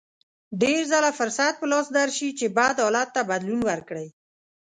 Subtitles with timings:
[0.61, 4.07] ډېر ځله فرصت په لاس درشي چې بد حالت ته بدلون ورکړئ.